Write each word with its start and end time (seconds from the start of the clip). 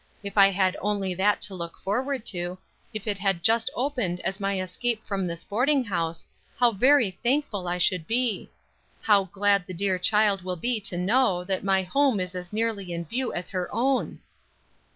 If 0.23 0.35
I 0.35 0.47
had 0.49 0.75
only 0.81 1.13
that 1.13 1.41
to 1.41 1.53
look 1.53 1.77
forward 1.77 2.25
to, 2.33 2.57
if 2.91 3.05
it 3.05 3.19
had 3.19 3.43
just 3.43 3.69
opened 3.75 4.19
as 4.21 4.39
my 4.39 4.59
escape 4.59 5.05
from 5.05 5.27
this 5.27 5.43
boarding 5.43 5.83
house, 5.83 6.25
how 6.57 6.71
very 6.71 7.11
thankful 7.21 7.67
I 7.67 7.77
should 7.77 8.07
be! 8.07 8.49
How 9.03 9.25
glad 9.25 9.67
the 9.67 9.75
dear 9.75 9.99
child 9.99 10.41
will 10.41 10.55
be 10.55 10.79
to 10.79 10.97
know 10.97 11.43
that 11.43 11.63
my 11.63 11.83
home 11.83 12.19
is 12.19 12.33
as 12.33 12.51
nearly 12.51 12.91
in 12.91 13.05
view 13.05 13.31
as 13.31 13.51
her 13.51 13.69
own." 13.71 14.21